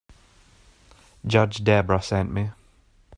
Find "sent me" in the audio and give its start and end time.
2.01-2.49